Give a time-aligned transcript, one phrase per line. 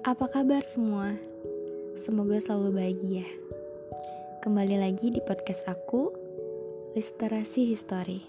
[0.00, 1.12] Apa kabar semua?
[2.00, 3.28] Semoga selalu bahagia.
[4.40, 6.08] Kembali lagi di podcast aku,
[6.96, 8.24] Literasi History.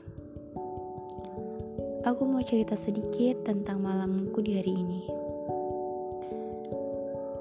[2.03, 5.01] Aku mau cerita sedikit tentang malamku di hari ini.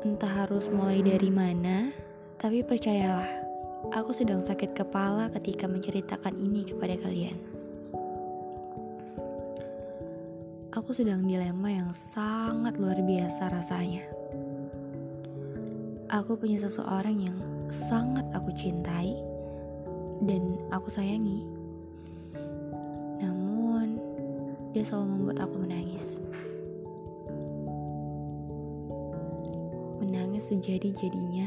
[0.06, 1.90] Entah harus mulai dari mana,
[2.38, 3.34] tapi percayalah,
[3.98, 7.34] aku sedang sakit kepala ketika menceritakan ini kepada kalian.
[10.70, 14.19] Aku sedang dilema yang sangat luar biasa rasanya.
[16.10, 17.38] Aku punya seseorang yang
[17.70, 19.14] sangat aku cintai
[20.26, 21.38] dan aku sayangi.
[23.22, 23.94] Namun,
[24.74, 26.18] dia selalu membuat aku menangis.
[30.02, 31.46] Menangis sejadi-jadinya.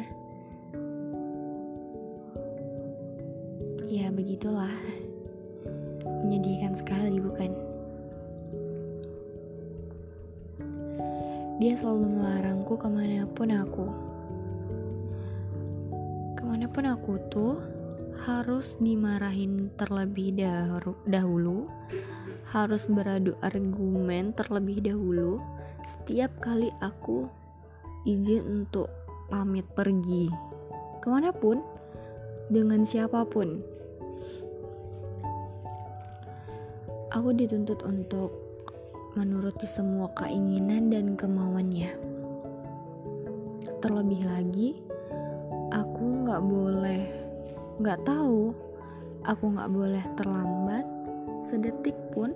[3.92, 4.80] Ya, begitulah.
[6.24, 7.52] Menyedihkan sekali, bukan?
[11.60, 14.13] Dia selalu melarangku ke mana pun aku
[16.54, 17.58] ke mana pun aku tuh
[18.30, 20.38] harus dimarahin terlebih
[21.10, 21.66] dahulu
[22.46, 25.42] harus beradu argumen terlebih dahulu
[25.82, 27.26] setiap kali aku
[28.06, 28.86] izin untuk
[29.34, 30.30] pamit pergi.
[31.02, 31.66] Ke mana pun
[32.54, 33.58] dengan siapa pun.
[37.18, 38.30] Aku dituntut untuk
[39.18, 41.98] menuruti semua keinginan dan kemauannya.
[43.82, 44.93] Terlebih lagi
[46.34, 47.06] nggak boleh.
[47.78, 48.58] Nggak tahu.
[49.22, 50.82] Aku nggak boleh terlambat
[51.46, 52.34] sedetik pun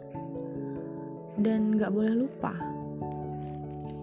[1.42, 2.53] dan nggak boleh lupa.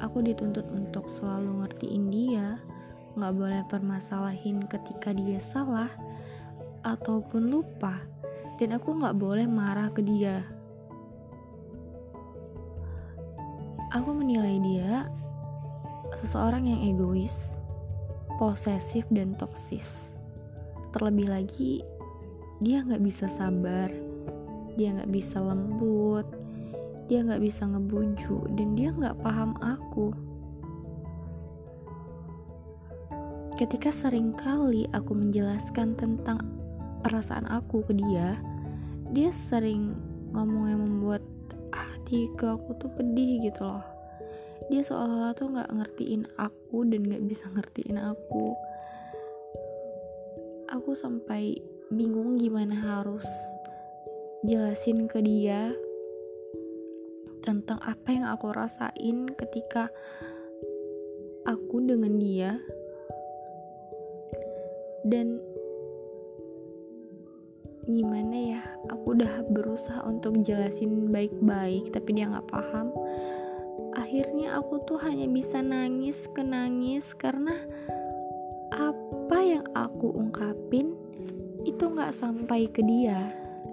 [0.03, 2.59] Aku dituntut untuk selalu ngertiin dia
[3.15, 5.95] nggak boleh permasalahin ketika dia salah
[6.83, 8.03] ataupun lupa.
[8.59, 10.42] Dan aku nggak boleh marah ke dia.
[13.94, 15.06] Aku menilai dia
[16.19, 17.54] seseorang yang egois
[18.37, 20.11] posesif dan toksis.
[20.95, 21.83] Terlebih lagi,
[22.62, 23.91] dia nggak bisa sabar,
[24.78, 26.27] dia nggak bisa lembut,
[27.06, 30.11] dia nggak bisa ngebujuk, dan dia nggak paham aku.
[33.55, 36.43] Ketika sering kali aku menjelaskan tentang
[37.06, 38.34] perasaan aku ke dia,
[39.15, 39.95] dia sering
[40.34, 41.22] ngomong yang membuat
[41.71, 43.94] hati ke aku tuh pedih gitu loh
[44.72, 48.56] dia seolah-olah tuh nggak ngertiin aku dan nggak bisa ngertiin aku.
[50.72, 51.60] Aku sampai
[51.92, 53.28] bingung gimana harus
[54.44, 55.72] jelasin ke dia
[57.44, 59.92] tentang apa yang aku rasain ketika
[61.44, 62.56] aku dengan dia.
[65.04, 65.36] Dan
[67.84, 72.88] gimana ya aku udah berusaha untuk jelasin baik-baik tapi dia nggak paham
[73.94, 77.55] akhirnya aku tuh hanya bisa nangis kenangis karena
[78.75, 80.94] apa yang aku ungkapin
[81.65, 83.33] itu nggak sampai ke dia.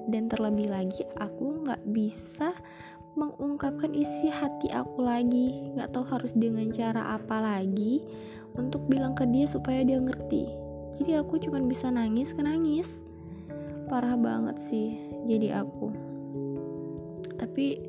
[0.09, 2.55] Dan terlebih lagi aku nggak bisa
[3.13, 5.73] mengungkapkan isi hati aku lagi.
[5.77, 8.01] Nggak tahu harus dengan cara apa lagi
[8.57, 10.47] untuk bilang ke dia supaya dia ngerti.
[11.01, 13.01] Jadi aku cuma bisa nangis kenangis
[13.91, 14.95] parah banget sih
[15.27, 15.91] jadi aku.
[17.35, 17.83] Tapi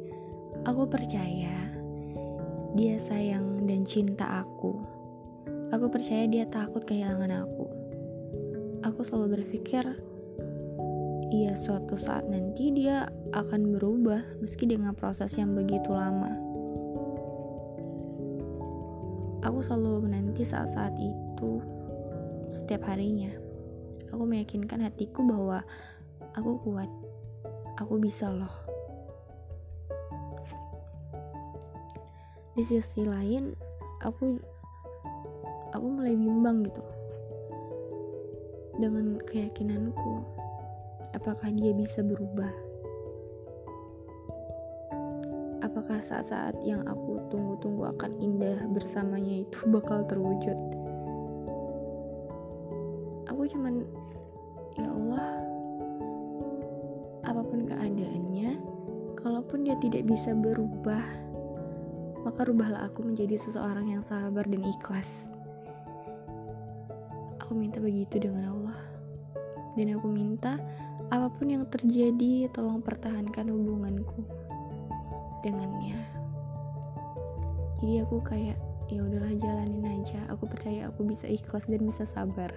[0.66, 1.61] aku percaya
[2.72, 4.80] dia sayang dan cinta aku.
[5.72, 7.66] Aku percaya dia takut kehilangan aku.
[8.84, 9.84] Aku selalu berpikir,
[11.28, 16.32] iya suatu saat nanti dia akan berubah meski dengan proses yang begitu lama.
[19.42, 21.60] Aku selalu menanti saat-saat itu
[22.48, 23.34] setiap harinya.
[24.14, 25.60] Aku meyakinkan hatiku bahwa
[26.32, 26.88] aku kuat.
[27.80, 28.61] Aku bisa loh.
[32.52, 33.56] Di sisi lain
[34.04, 34.36] aku
[35.72, 36.84] aku mulai bimbang gitu.
[38.76, 40.20] Dengan keyakinanku
[41.16, 42.52] apakah dia bisa berubah?
[45.64, 50.58] Apakah saat-saat yang aku tunggu-tunggu akan indah bersamanya itu bakal terwujud?
[53.32, 53.80] Aku cuman
[54.76, 55.40] ya Allah
[57.24, 58.60] apa pun keadaannya
[59.16, 61.31] kalaupun dia tidak bisa berubah
[62.22, 65.26] maka rubahlah aku menjadi seseorang yang sabar dan ikhlas.
[67.42, 68.78] Aku minta begitu dengan Allah.
[69.74, 70.58] Dan aku minta
[71.10, 74.22] apa pun yang terjadi tolong pertahankan hubunganku
[75.42, 75.98] dengannya.
[77.82, 80.22] Jadi aku kayak ya udahlah jalanin aja.
[80.30, 82.54] Aku percaya aku bisa ikhlas dan bisa sabar.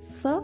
[0.00, 0.40] So,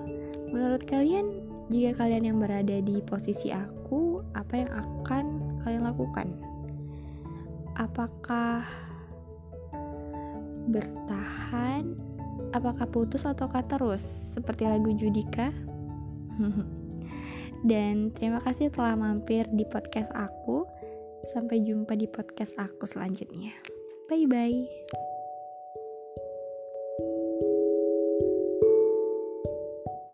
[0.53, 5.25] menurut kalian jika kalian yang berada di posisi aku, apa yang akan
[5.65, 6.52] kalian lakukan?
[7.77, 8.65] Apakah
[10.69, 11.97] bertahan?
[12.53, 14.03] Apakah putus atau terus?
[14.37, 15.49] Seperti lagu Judika.
[17.69, 20.67] Dan terima kasih telah mampir di podcast aku.
[21.31, 23.55] Sampai jumpa di podcast aku selanjutnya.
[24.11, 25.12] Bye bye